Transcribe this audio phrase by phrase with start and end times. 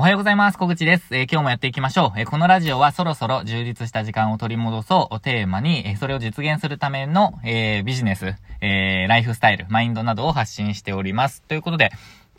[0.00, 0.56] おはようございます。
[0.56, 1.14] 小口です。
[1.14, 2.18] えー、今日もやっていきましょう。
[2.18, 11.42] えー、このラジオはそろそろ充実した時間を取り戻そうをテーマに、えー、それを実現するための、えビジネス、えライフスタイル、マインドなどを発信しております。
[11.42, 11.90] ということで、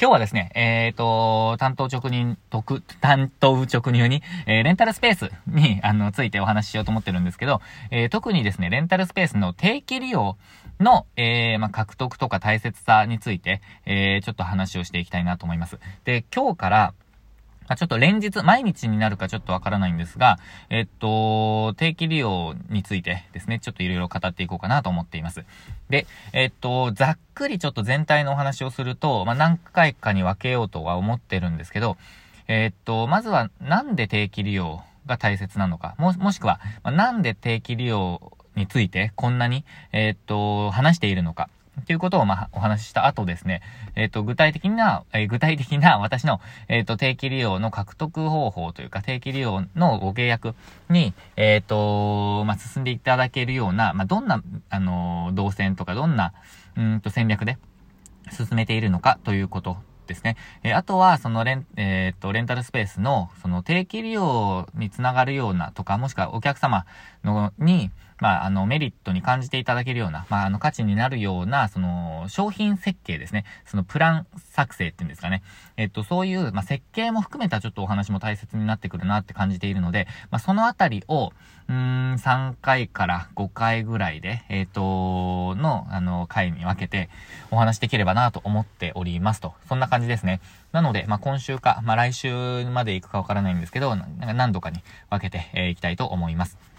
[0.01, 10.35] 今日はですね、えっ、ー、と、担当直入、特、担当直入に、えー、レンタルスペースに、あの、ついてお話ししようと思ってるんですけど、えー、特にですね、レンタルスペースの定期利用
[10.79, 15.77] の、え、まあ、獲得とか大切さについて、え、ちょっと話をしていきたいなと思います。
[16.05, 16.93] で、今日から、
[17.71, 25.45] まちょっと連日、毎日になるかちょっとわからないんですが、えっと、定期利用についてですね、ちょっといろいろ語っていこうかなと思っています。
[25.89, 31.95] で、えっと、ざっくりちょっと全体のお話をすると、まあ、何回かに分けようとは思ってるんですけど、
[32.49, 41.49] えっと、まずはなんで定期利用が大切なのか、も、もしくは、まあ、なんで定期利用についてこんなに、えっと、話しているのか。
[41.81, 43.61] っていうことを、まあ、お話しした後ですね、
[43.95, 50.55] えっ、ー、と、具体的な、えー、具体的な 私の、えっ、ー、と、定期利用の獲得方法というか、定期利用のご契約
[50.89, 56.33] に、えっ、と、まあ、進んでいただけるような、まあ、どんな、あの動線とか、どんな、
[56.75, 57.57] うんと、戦略で
[58.31, 60.35] 進めているのかということですね。
[60.63, 66.85] えあとは、そのレン、えっ、と、レンタルスペースの、その定期利用につながるようなとか、もしくはお客様
[67.23, 67.91] の、に、
[68.21, 73.45] まあ、あの、メリットに感じていただけるような、まあ、あの、価値になるような、その、商品設計ですね。
[73.65, 75.41] その、プラン作成っていうんですかね。
[75.75, 81.33] えっと、そういう、まあ、設計も含めたちょっとお話も大切になってくるなって感じているので、まあ、そのあたりを、
[81.67, 87.09] うーん、3回から5回ぐらいで、えっ、と、の、あの、回に分けて
[87.49, 89.55] お話できればなと思っておりますと。
[89.67, 90.41] そんな感じですね。
[90.73, 96.70] なので、まあ、今週か、まあ、来週まで行くかわからないんですけど、な何度かに分けて、えー、きたいと思います。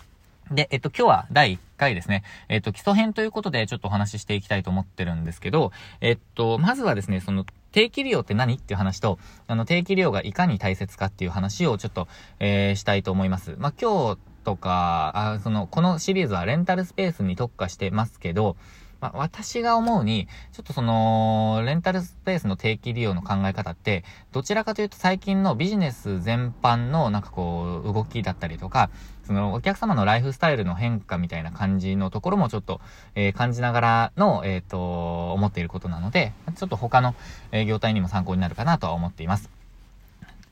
[0.50, 2.24] で、えっと、今日は第1回ですね。
[2.48, 12.06] えっと、基礎編ということでちょっとお話ししていきたいと思ってるんですけど、えっと、まずはですね、その、定期利用って何っていう話と、あの、定期利用がいかに大切かっていう話をちょっと、
[12.38, 13.56] えー、したいと思います。
[13.58, 18.56] まあ、今日とか、あその、このシリーズはレンタルスペースに特化してますけど、
[19.02, 28.90] まあ、私が思うに、ちょっとその、レンタルスペースの定期利用の考え方って、どちらかというと最近のビジネス全般のなんかこう、動きだったりとか、
[29.26, 32.80] そのお客様のライフスタイルの変化みたいな感じのところもちょっと、
[33.16, 37.16] えー、感じながらの、えっ、ー、と、思っていることなので、ちょっと他の、
[37.50, 39.61] え、業態にも参考になるかなとは思っています。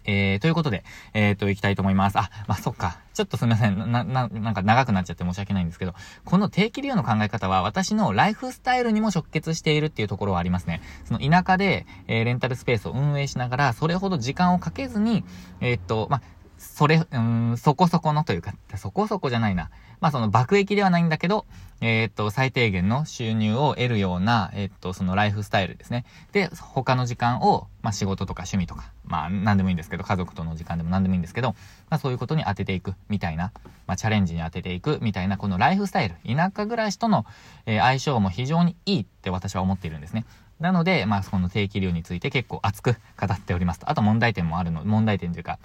[0.04, 0.84] えー、ということで、
[1.14, 2.18] えっ、ー、と、行きたいと思います。
[2.18, 2.98] あ、まあ、そっか。
[3.14, 3.78] ちょっとすみません。
[3.92, 5.94] な、な、なんか長くなっちゃって申し訳ないんですけど、
[6.24, 10.80] この定期利用の考え方は私のライフスタイルにも直結しているっていうところはありますね。
[11.04, 15.24] その田舎で、えー、レンタルスペースを運営しながら、それほど時間をかけずに、
[15.60, 16.22] えー、っと、まあ、
[16.60, 19.70] それ、うん、そこそこのというか、そこそこじゃないな。
[20.00, 21.46] まあその爆撃ではないんだけど、
[21.80, 26.04] えー、っと、最低限の収入を得るような、えー、っと、そのライフスタイルですね。
[26.32, 31.54] で、他の時間を、まあ仕事とか趣味とか、まあ何でもいいんですけど、家族との時間でも何でもいいんですけど、
[31.88, 33.52] まあそういうことに当てていくみたいな、
[33.86, 37.24] まあチャレンジに当てていくみたいな、このライフスタイル、田舎暮らしとの、
[37.66, 40.24] えー、相性も非常にいいって私は思っているんですね。
[40.60, 43.88] なので、まあ、その定期利用について結構熱く語っておりますと。
[43.88, 45.58] あと問題点もあるの、問題点というか、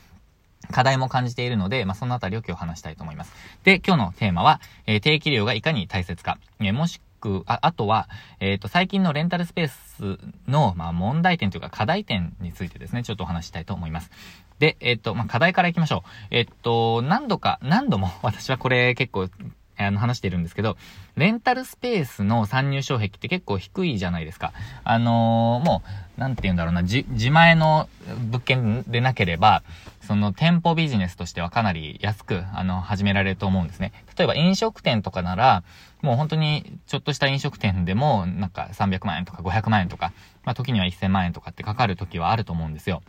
[0.72, 3.34] 課題も感じているので、まあ、そのあたりを今日話したいと思います。
[3.64, 8.08] で、今日のテーマは、えー、定期利用がいかに大切か、えー、もしく、あ、あとは、
[8.40, 14.12] えっ、ー、と、最近のレンタルスペースの、まあ、問題点というか課題点についてですね、ちょっとお話したいと思います。
[14.60, 16.10] で、えっ、と、まあ、課題からいきましょう。
[16.32, 19.30] えっ、と、何度か、何度も、 私はこれ結構
[19.78, 20.78] あの、話してるんですけど、
[21.18, 24.54] レンタルスペースの参入障壁って結構低いじゃないですか。
[24.84, 25.84] あのー、も
[26.18, 27.90] う、なんて言うんだろうな、じ、自前の
[28.30, 29.64] 物件でなければ、
[30.06, 33.92] その店舗ビジネスとしてはかなり安く、あの、始められると思うんですね。
[34.18, 35.64] 例えば飲食店とかなら、
[36.02, 40.14] もう本当にちょっとした飲食店でも、なんか300万円とか500万円とか、
[40.44, 43.02] まあ時には1000万円とかってかかる時はあると思うんですよ。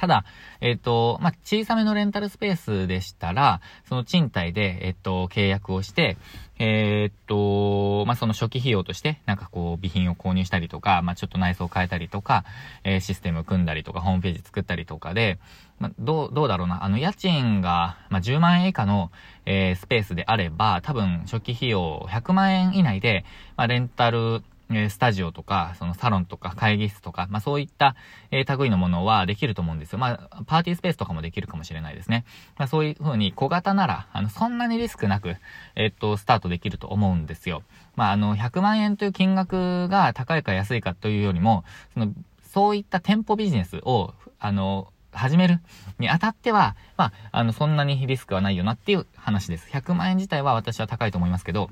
[0.00, 0.24] ただ、
[0.62, 6.16] えっ、ー、と、まあ、小さめのレンタルスペースでしたら、その賃貸で、えっ、ー、と、契約をして、
[6.58, 12.46] えっ、と、まあ、その初期費用として、なんかこう、備品を購入したりとか、まあ、ちょっと内装を変えたりとか、
[12.82, 15.38] えー、システム組んだりとか、ホームページ作ったりとかで、
[15.78, 19.10] まあ、どう、どうだろうな、あの、家賃が、まあ、10万円以下の、
[19.44, 23.26] えスペースであれば、多分、初期費用100万円以内で、
[23.58, 24.42] まあ、レンタル、
[24.72, 27.96] えスタジオとか、そのサロンとか会議室とか、まあそういった、
[28.30, 29.98] えー、類のものはできると思うんですよ。
[29.98, 32.24] まあ、パーティースペースとかもできるかもしれないですね。
[32.56, 35.36] まあそういう風に小型なら、あの、そんなにリスクなく、
[35.74, 37.62] えー、っと、スタートできると思うんですよ。
[37.96, 41.64] まああの、100万円という金額が高いか安いかというよりも、
[41.94, 42.12] その、
[42.42, 45.60] そういった店舗ビジネスを、あの、始める
[45.98, 49.68] にあたっては、まあ、あの、そんなにリスクはないよなっていう話です。
[49.70, 51.70] 100万円自体は私は高いと思いますけど、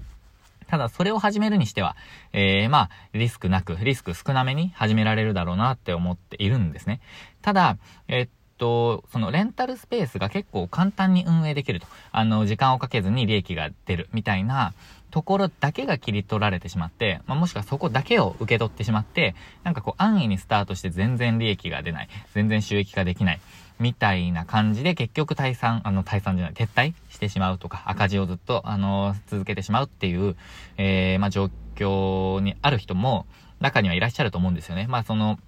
[0.68, 1.96] ただ、それを始めるにしては、
[2.32, 7.00] えー、まあ、リスクなく、リスク少なめに始められるだろうなって思っているんですね。
[7.40, 8.28] ただ、えっ
[8.58, 11.86] と、そのレンタルスペースが結構簡単に運営できると。
[12.12, 14.74] あの、時間をかけずに利益が出るみたいな
[15.10, 22.08] ところだけが切り取られてしまって、まあ、もしくはそこだけを受け取ってしまって、なんかこう安易にスタートして全然利益が出ない。
[22.34, 23.40] 全然収益化できない。
[23.78, 30.36] みたいな感じで結局退散、あの退散じゃない、撤退してしまうとか、赤字をずっと、あの、続けてしまうっていう、
[30.76, 33.26] えー、まあ、状況にある人も
[33.60, 34.86] 中にはいらっしゃると思うんですよね。
[34.88, 35.38] まあ、その、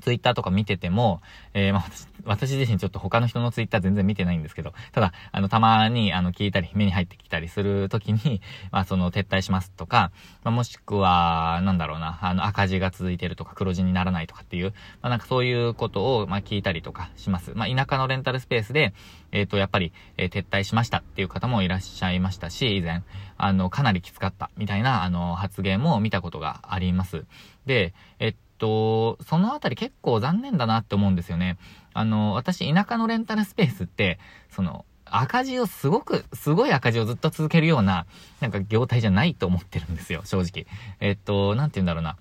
[0.00, 1.20] ツイッターとか見てても、
[1.54, 1.84] えー、まあ、
[2.24, 8.40] 私自身ちょっと他の人のツイッター全然見てないんですけど、ただ、あの、たまに、あの、聞いたり、目に入ってきたりするときに、
[8.70, 10.12] まあ、その、撤退しますとか、
[10.44, 14.72] まあ、もしくは、なんだろうな、あの、赤字が続いてるとか、黒字にならないとかっていう、
[15.02, 17.52] まあ、なんかそういうことを、まあ、聞いたりとかします。
[17.54, 18.94] まあ、田舎のレンタルスペースで、
[19.32, 23.02] えっ、ー、と、やっぱり、えー、撤退しましたっていう方もいらっしゃいましたし、以前、
[23.38, 27.24] あの、かなりきつかった、みたいな、あの、発言も見たことがあります。
[27.66, 31.58] で、えっと、そのあたり結構残念だなって思うんですよね。
[31.94, 34.20] あの、私、田舎のレンタルスペースって、
[34.50, 38.06] その、赤字をすごく、すごい赤字をずっと続けるような、
[38.40, 40.66] なんか業態じゃないと思ってるんですよ、正直。
[41.00, 42.16] えっと、なんて言うんだろうな。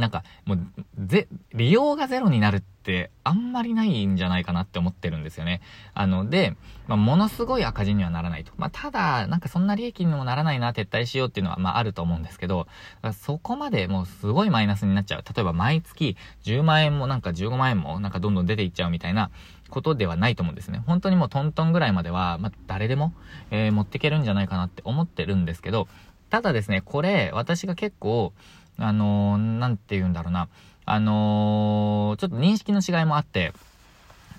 [0.00, 0.58] なんか、もう、
[0.98, 5.60] ぜ、利用がゼロになるってあんまりないんじゃないかなって思ってるんですよね。
[5.94, 6.56] あの、で、
[6.88, 8.52] まあ、ものすごい赤字にはならないと。
[8.56, 12.66] まあ、ただ、なんかそんな利益にもならないな、撤退しようっていうのは、まあ、あると思うんですけど、
[13.12, 15.24] そこまでもうすごいマイナスになっちゃう。
[15.24, 19.30] 例えば、毎月10万円もなんか15万円もなんかどんどん出ていっちゃうみたいな
[19.68, 20.82] ことではないと思うんですね。
[20.86, 23.12] 本当にもうトントンぐらいまでは、まあ、誰でも、
[23.50, 25.88] えー、持っていけるんじゃないかなって思ってるんですけど、
[26.30, 28.32] ただですね、これ、私が結構、
[28.78, 30.48] あのー、なんて言うんだろうな、
[30.84, 33.52] あのー、ちょっと認識の違いもあって、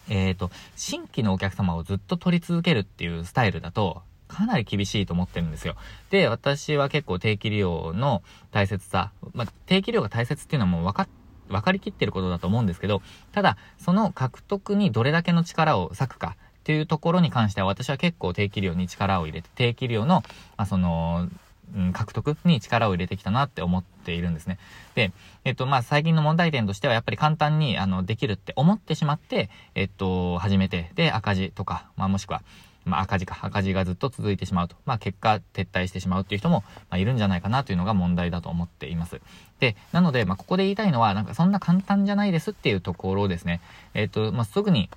[0.10, 5.76] えっ、ー、と、新規のお客様をずっと取り続けるっていうスタイルだと、かなり厳しいと思ってるんですよ。
[6.10, 11.08] で、私は結構定期利用の大切さ、まあ、定期利用が大切っていうのはもう分かっ
[11.52, 13.02] 分かりきってることだと思うんですけど、
[13.32, 20.24] ただ、その獲得にどれだけの力を割くかっていうところに関しては、私は結構定期利用に力を入れて、定期利用の、
[20.58, 21.28] まあ、その、
[21.76, 24.58] うん、獲得に力を入れてきたなって思っているんですね。
[24.96, 25.12] で、
[25.46, 32.42] えっと、まあ、最近の問題点としては、やっぱり簡単に、あの、できるって思ってしまって、えっと、始めて、で、赤字とか、まあ、もしくは、
[32.86, 34.76] まあ、赤字か、赤字がずっと続いてしまうと。
[34.86, 39.22] まあ、結果、撤退してしまうっていう人も、まあ、いるんじゃないかなというのが問題だと思っています。
[39.60, 43.62] で、なので、まあ、ここで言いたいのは、なんか、そんな簡単じゃないですっていうところですね。
[43.94, 44.90] えっと、まあ、すぐに、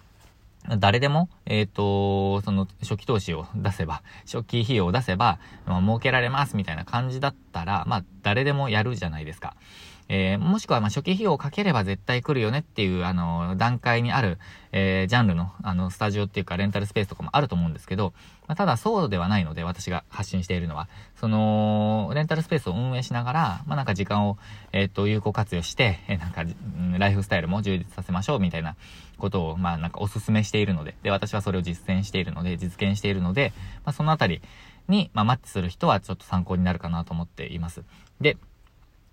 [0.79, 9.57] 誰でも、えっ、ー、と、その初期投資を出せば、初期費用を出せば、まあ、儲けられますみたいな感じだったら、まあ、誰でもやるじゃないですか。
[10.09, 14.39] えー、もしくは、ま、初期費用をかければ絶対来るよねっていう、あの、段階にある、
[14.73, 18.13] えー、ジャンルの、あの、スタジオっていうか、レンタルスペースとかもあると思うんですけど、
[18.47, 24.37] まあ、ただそうではないので、私が発信しているのは、その、レンタルスペースを運営しながら、まあ、なんか時間を、
[24.73, 26.45] えっ、と、有効活用して、え、なんか、
[26.99, 28.77] ライフスタイルも充実させましょうみたいな
[29.17, 33.53] ことを、まあ、なんかお勧めしているので、で、私はそれを実践しているので、実現しているので、
[33.85, 34.43] まあ、そのあたり
[34.89, 37.83] に、まあ、マッチする人はちょっと参考になるかなと思っています。
[38.21, 38.37] で、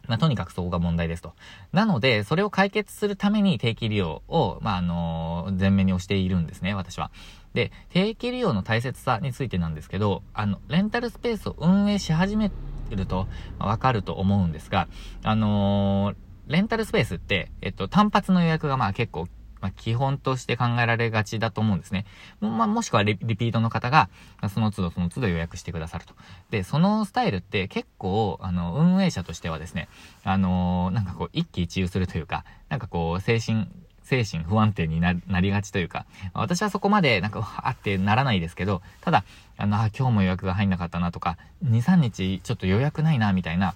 [0.07, 1.33] まあ、とにかくそこが問題ですと。
[1.71, 7.11] なので、それを解決するために定期利用を、まあ、あのー、前面に押しているんですね、私は。
[7.53, 12.51] で、定期利用の大切さについてなんですけど、あの、レンタルスペースを運営し始め
[12.89, 13.27] ると、
[13.59, 14.87] まあ、わかると思うんですが、
[15.23, 16.15] あのー、
[16.47, 19.27] レンタルスペースって、えっと、単発の予約がまあ結構
[19.61, 22.05] まあ、基本として考えられがちだと思うんですね。
[22.41, 24.09] まあ、もしくはリピートの方が、
[24.53, 26.13] その都度その都度予約してくださると。
[26.49, 29.87] で、そのスタイルって結構、あの、運営者としてはですね、
[30.23, 33.67] あのー、なんかこう、一喜一憂するというか、なんかこう、精神、
[34.03, 39.23] 精神不安定になりがちというか、私はそこまでなんか、わーってならないですけど、ただ、
[39.57, 43.75] あの、あ、今日も予約が入んなかったなとか、2、3日ちょっと予約ないな、みたいな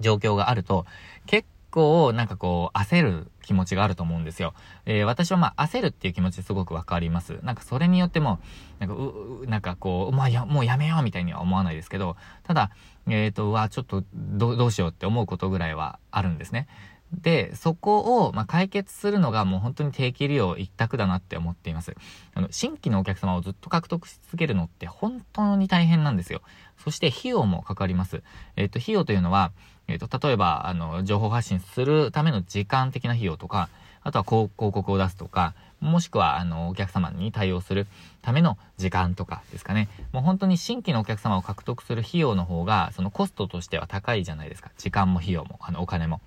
[0.00, 0.86] 状況があると、
[1.26, 4.54] 結構、なんかこう、焦る気持ちがあると思うんですよ。
[4.86, 7.40] えー、私はまあ、焦るっていう気持ちすごくわかります。
[7.42, 8.38] なんかそれによっても、
[8.78, 12.70] なんか、う、なんかこう、まあ、や、もうやめようみたいには思わないですけど、ただ、
[13.08, 16.68] えっ、ー、と、わ、ちょっと、ど、どうしようって思うことぐらいはあるんですね。
[17.12, 21.94] で、そこを、ま、解決するのがもう本当に定期利用一択だなって思っています。
[22.34, 26.40] あの、新規のお客様をずっと獲得し続けるのって本当に大変なんですよ。
[26.82, 28.22] そして費用もかかります。
[28.56, 29.52] えっ、と、費用というのは、
[29.88, 33.68] えっ、と、例えば、あの、情報発信するための時間的な費用とか、
[34.04, 37.86] あとは広告を出すとか、もしくは、あの、お客様に対応する
[38.20, 39.88] ための時間とかですかね。
[40.12, 44.70] もう本当に新規のお客様を獲得する費用の方が、そのコストとしては高いじゃないですか。
[44.78, 46.20] 時間も費用も、あの、お金も。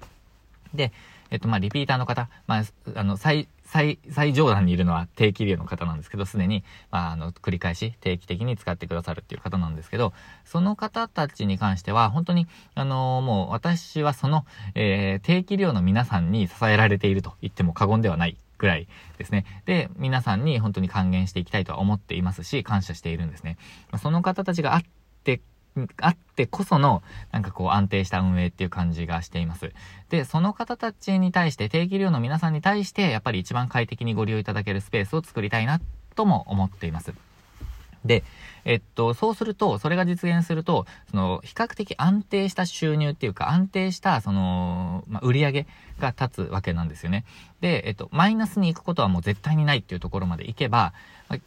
[0.76, 0.92] で、
[1.32, 2.64] えっと、まあ、リピーターの方、まあ、
[2.96, 10.14] あの、最、最、最上段にいるのは定期利用の方なんですけど、すでに、まあ、あの、繰り返し定期的に使ってくださるっていう方なんですけど、
[10.44, 19.46] その方たちに関しては、本当に、あのー、もう私はその、えー、定期利用の皆さんに支えられていると言っても過言ではないぐらいですね。
[19.66, 23.58] で、皆さんに本当に還元していきたいとは思っていますし、感謝しているんですね。
[24.02, 24.84] その方たちがあっ
[25.24, 25.42] て、
[26.02, 29.74] あってこその、なんかこう安定した運営っていう感じがしています。
[30.10, 35.82] で、その方たちに対して、定期利用の皆さんに対して、やっぱり一番快適にご利用いただけるスペースを作りたいな、
[36.16, 37.14] とも思っています。
[38.06, 38.24] で、
[38.66, 45.68] えっと、そうすると、それが実現すると、その、比較的安定した収入っていうか、安定した、その、まあ、売り上げ
[46.00, 47.26] が立つわけなんですよね。
[47.62, 50.94] で、えっと、マイナスに行くことはもう絶対にないっていうところまで行けば、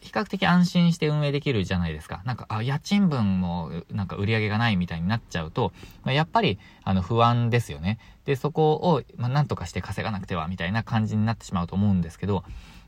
[0.01, 2.21] 比較的安心して運営できるじゃないですか。
[2.25, 5.73] なんか、あ、家賃分も、なんか売り上げがないみたいになっちゃうと、
[6.03, 7.99] まあ、やっぱり、あの、不安ですよね。
[8.25, 12.43] で、そこを、まあ、なんとかして稼がなくては、みたいな感じになってしまうと思うんですけど、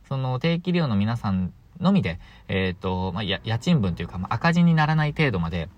[0.08, 5.70] その定期利用の皆さんのみで、えっ、ー、と、まあ、家賃分というか、まあ、赤字にならない程度まで、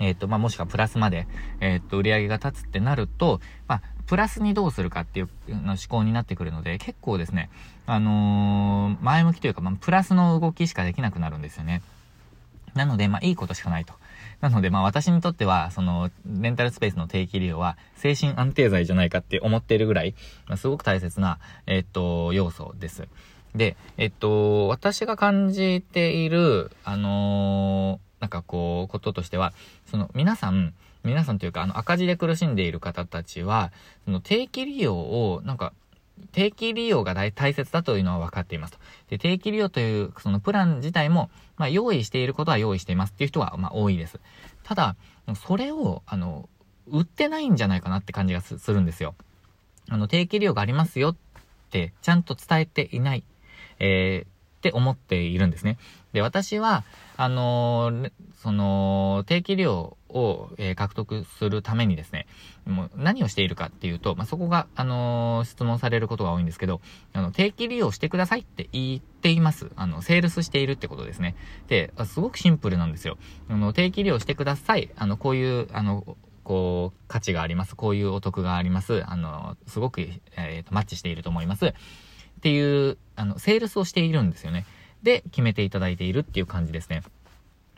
[0.00, 1.26] えっ、ー、と、まあ、もしくはプラスまで、
[1.60, 7.50] えっ、ー、と、売り上げが立つってなると、まあ、プラスにどうするかっていうの思考になってくるので、結構ですね、
[7.86, 11.82] あの前向きというか、まあ、プラスの動きしかできなくなるんですよね。
[12.74, 13.94] なので、まあ、いいことしかないと。
[14.40, 20.14] なので、まあ、私にとっては、その、レンタルスペースの定期利用は、精神安定剤じゃないかって思っているぐらい、
[20.48, 23.08] まあ、すごく大切な、えっと、要素です。
[23.54, 29.52] で、えっと、私が感じている、あのー、なんかこう、こととしては、
[29.86, 33.72] その、皆さん、皆さんというか、あの、赤字で苦しんでいる方たちは、
[34.04, 35.72] その、定期利用を、なんか、
[36.30, 38.78] 定期利用が大切だというのは分かっていますと。
[39.10, 44.20] で、定期利用という、そのプラン自体も、まあ、用意していることは用意していますっていう人は、まあ、多いです。
[44.62, 44.96] ただ、
[45.46, 46.48] それを、あの、
[46.86, 49.14] 売ってないんじゃないかなって感じがするんですよ。
[49.88, 51.16] あの、定期利用がありますよっ
[51.70, 53.24] て、ちゃんと伝えていない。
[53.82, 54.28] えー、っ
[54.62, 55.76] て思っているんですね。
[56.12, 56.84] で、私は、
[57.16, 62.26] あのー、その、定期利用を、えー、獲得するためにですね、
[62.64, 66.80] もう何をしているかっていうと、まあ、そこが、あのー、質問されることが多いんですけど、
[67.12, 69.70] あの、定期利用してくださいって言っています。
[69.74, 71.34] あの、セールスしているってことですね。
[71.66, 73.18] で、すごくシンプルなんですよ。
[73.48, 74.90] あの、定期利用してください。
[74.96, 77.74] あの、こういう、あの、こう、価値があります。
[77.74, 79.02] こういうお得があります。
[79.06, 80.02] あの、すごく、
[80.36, 81.74] えっ、と、マッチしていると思います。
[82.42, 84.66] っていう、あの、セールスをしているんですよね。
[85.04, 87.04] で、決めていただいているっていう感じですね。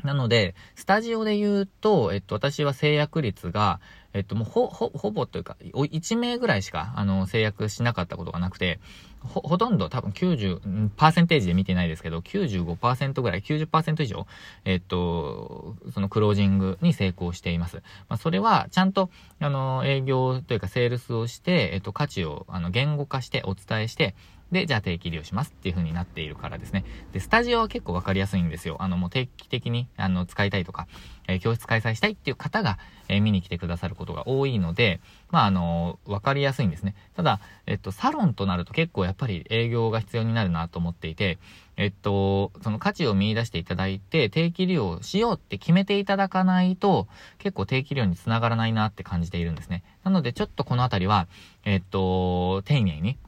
[0.02, 3.78] なので、スタジオで言うと、えっと、私は制約率が、
[4.14, 8.80] えっと、もうほ、ほ、ほぼというか、1名ぐらいしか、あの、制約しなかったことがなくて、
[9.20, 14.26] ほ、ほとんど多分90、パーセンテージで見てないですけど、95%ぐらい、90%以上、
[14.64, 17.82] えっと、そのクロージングに成功しています。
[18.08, 24.14] まあ、それは、ちゃんと、あの、営業というか、セールスをして、えっと、価値を、あの、言語化して、お伝えして、
[24.54, 26.84] で、じゃあ定期利用しますっていう風になっているからですね。
[27.12, 28.76] で、スタジオは結構わかりやすいんですよ。
[28.78, 30.86] あの、もう定期的に、あの、使いたいとか、
[31.26, 35.00] えー、教室開催したいっていう方が、えー、見に来てくださることが多いので、
[35.32, 36.94] まあ、あの、わかりやすいんですね。
[37.16, 41.38] ただ、えっと、サロンとなると結構やっぱり営業が必要になるなと思っていて、
[41.76, 47.08] えっと、その価値を見出していただいて、定期利用しようって決めていただかないと、
[47.38, 49.82] 結構定期利用につながらないなって感じているんですね。
[50.04, 51.26] なので、ちょっとこのあたりは、
[51.64, 53.18] えっと、丁寧に、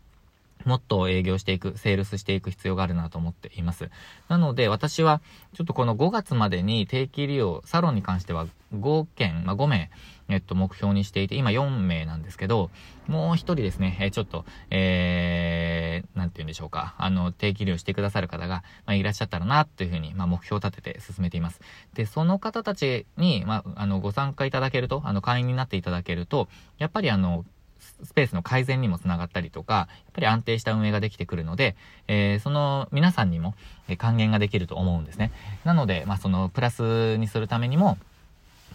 [0.67, 3.89] もっと営業していく、セールスしていく必要があるなと思っています。
[4.29, 5.23] なので、私は、
[5.55, 9.91] ちょっとこの5月までに定期利用、サロンに関しては5件、まあ、5名、
[10.29, 12.71] えっと、目標にしていて、今4名なんですけど、
[13.07, 21.61] もう1人ですね、えちょっと、えー、なんて言うんでしょうか、あの、定期利用してくださる方が、まあ、いらっしゃったらな、というふうに、まあ、目標を立てて進めています。
[21.95, 27.45] で、その方たちに、まあ、あの、ご参加いただけると、あの、会員になっていただけると、やっぱりあの、
[28.03, 31.77] スペースの改善にもつながったりとか、やっぱり安定した運営ができてくるので、
[32.09, 33.55] えー、その皆さんにも
[33.99, 35.33] 還元ができると思うんですね。
[35.65, 37.99] なので、まあ、そのプラスにするためにも、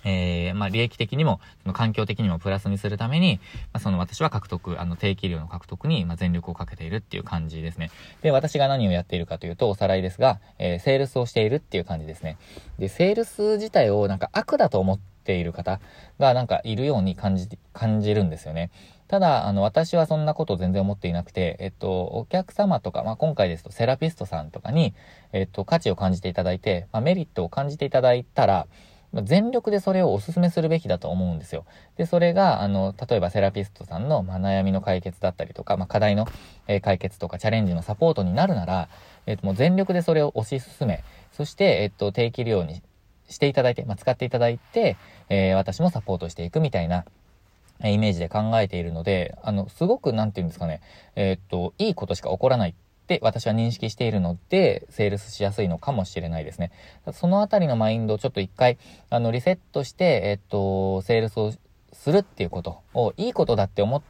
[0.04, 3.40] えー、まあ、利益的にも、その環境的にもプラスにするために、
[3.72, 7.92] まあ、その私は獲得、あの、定期量の獲得に、ま全力をかけているっていう感じですね。
[8.22, 12.38] で、私が何をやっているかというと、おさらいですが、えー、セールスをしているっていう感じですね。
[12.80, 15.80] で、セールス自体をなんか悪だと思ってている方
[16.20, 18.72] がなんかいるように感じ、感じるんですよね。
[19.08, 24.94] ただ、あの、私はそんなこと全然思っていなくて、えっと、お客様とか、まあ、今回ですとセラピストさんとかに、
[25.34, 28.68] えっと、価値を感じていただいて、まあ、メリットを感じていただいたら、
[29.24, 31.66] 全力でそれをお勧めするべきだと思うんですよ。
[31.98, 36.26] で、それが、あの、例えばセラピストさんの、まあ、悩みの解決だったりとか、まあ、課題の、
[36.68, 38.88] え、解決とかチャレンジのサポートになるなら、
[39.26, 42.82] えっ、と、もう全力でそれを推し進め、そして、えっ、と、定期利用に
[43.32, 44.98] していただいて、まあ、使っていただいて、
[45.30, 47.06] えー、私もサポートしていくみたいな、
[47.84, 50.82] イメージで考えているので、あの、すごく、なんて言うんですかね、
[51.16, 52.74] えー、っと、いいことしか起こらないっ
[53.08, 56.72] て私は認識しているので、セールスしやすいのかもしれないですね。
[57.14, 58.78] そのあたりのマインドをちょっと一回、
[59.10, 61.54] あの、リセットして、えー、っと、セールスを
[61.94, 64.02] するっていうことを、いいことだって思っ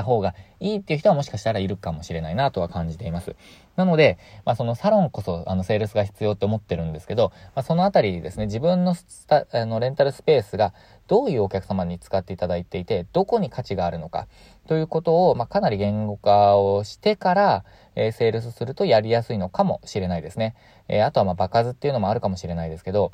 [0.00, 3.36] った方がいいっていう人はもしかしたらいるかもしれないなとは感じています。
[3.76, 10.74] なので、まあ、そのサロンこそ、あの、セールスが必要って思ってるんですけど、まあ、そのあたりですね、自分のスタ、あの、レンタルスペースが
[11.06, 14.26] どういうお客様に使っていただいていて、どこに価値があるのか、
[14.66, 20.54] ということを、まあ、かなり言語化をしてから、えー、セールスするとやりやすいのかもしれないですね。
[20.88, 23.12] えー、あとは、まあ、場数っていうのもあるかもしれないですけど、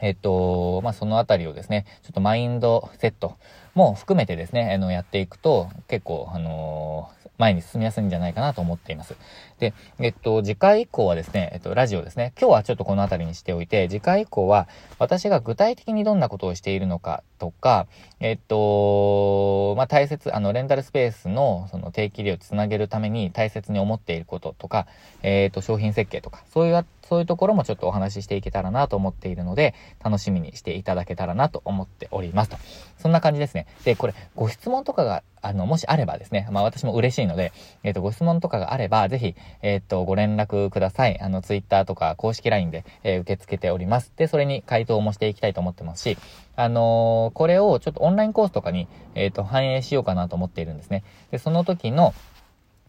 [0.00, 3.36] えっと、まあ、そのあたりをですね、ちょっとマインドセット
[3.74, 9.16] も含めてですね、あの、やっていくと、結構、あの前に進みやすいんじゃないかなと思っています。
[9.58, 12.32] で、えっと、次回以降はですね、えっと、ラジオですね。
[12.38, 14.68] 今日はちょっとこの辺りにしておいて、次回以降は
[14.98, 17.86] 私が具体的にどんなことをしているのかとか、
[18.20, 24.86] えっと、まあ、大切、あの、レンタルスペースのその定期利用をつなげるために大切に思っていることとか、
[25.22, 32.56] えっと、商品設計とか、そういうそういうところもちょっとお話ししていけたらなと思っているので、楽しみにしていただけたらなと思っておりますと。
[32.98, 33.66] そんな感じですね。
[33.84, 41.20] で、これ、ご質問とかが、あの、もしあればですね、まあ私も嬉しいので、えっ、ー、と、ご質問とかがあれば、ぜひ、えっ、ー、と、ご連絡ください。
[41.20, 44.12] あの、ツイッターとか公式 LINE で、えー、受け付けております。
[44.16, 46.18] で、それに回答もしていきたいと思ってますし、
[46.56, 51.04] あのこれをちょっとオンラインコースとかに、えっ、と、反映しようかなと思っているんですね。
[51.30, 52.14] で、その時の、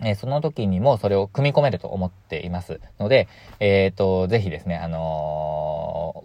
[0.02, 3.28] えー、その時にもそれを組み込めると思っていますので、
[3.60, 5.45] えっ、ー、と、ぜひですね、あのー、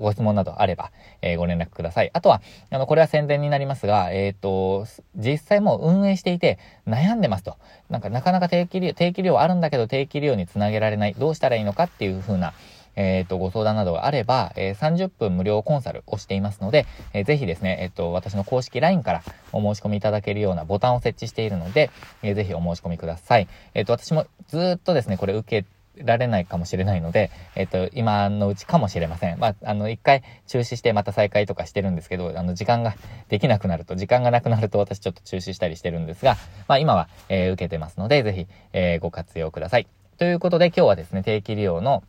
[0.00, 0.90] ご質問などあれば、
[1.23, 2.11] えご連絡ください。
[2.12, 2.40] あとは、
[2.71, 7.57] あの、これは宣伝になりますが、えっ、と、実際もう運営していて悩んでますと。
[7.88, 11.14] なんかなかなか定期利用、定期利用あるんだけど定期利用につなげられない。
[11.14, 12.54] どうしたらいいのかっていう風な、
[12.97, 21.90] えっ、ー、と、ご相談などがあれば、えー、30分無料コンサルをしていますので、えー、ぜひですね、えっ、と、私の公式 LINE からお申し込みいただけるようなボタンを設置しているので、
[22.23, 23.49] えー、ぜひお申し込みください。
[23.75, 29.38] えっ、と、私もずっとですね、これ受けてられないかもしれないので、えっ、と、今のうちかもしれません。
[29.38, 32.95] まあ、あの、一回中止してまた再開とかしてるんですけど、あの、時間が
[33.28, 36.37] できなくなると、時間がなくなると私ちょっと中止したりしてるんですが、
[36.69, 39.87] まあ、今は、えー、受けてますので、ぜひ、えー、ご活用ください。
[40.19, 42.02] ということで、今日はですね、定期利用の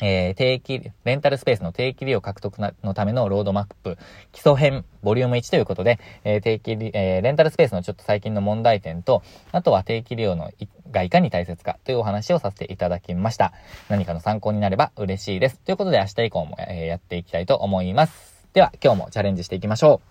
[0.00, 3.98] えー、定期、レンタルスペースの定期利用獲得のためのロードマップ、
[4.32, 9.22] 基礎編、ボリューム1ということで、えー、定期、えー、レンタルスペースのちょっと最近の問題点と、
[9.52, 10.50] あとは定期利用の
[10.90, 13.52] がいかに大切かというお話をさせていただきました。
[13.88, 15.58] 何かの参考になれば嬉しいです。
[15.60, 18.46] ということで明日以降も、え、やっていきたいと思います。
[18.52, 20.10] では、今日もチャレンジしていきましょう。